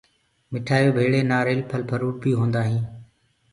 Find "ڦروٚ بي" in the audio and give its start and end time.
1.89-2.31